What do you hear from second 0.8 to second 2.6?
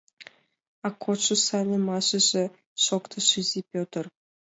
—А кодшо сайлымашыже?—